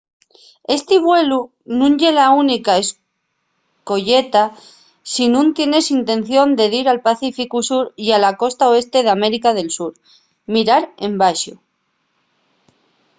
esti 0.75 0.95
vuelu 1.07 1.39
nun 1.77 1.93
ye 2.01 2.11
la 2.19 2.27
única 2.43 2.73
escoyeta 2.83 4.43
si 5.11 5.23
nun 5.33 5.47
tienes 5.57 5.85
intención 5.97 6.47
de 6.59 6.65
dir 6.73 6.85
al 6.87 6.99
pacíficu 7.07 7.57
sur 7.69 7.85
y 8.05 8.07
a 8.15 8.19
la 8.25 8.31
costa 8.41 8.69
oeste 8.71 8.99
d’américa 9.03 9.49
del 9.53 9.69
sur. 9.77 9.91
mirar 10.53 10.83
embaxo 11.07 11.53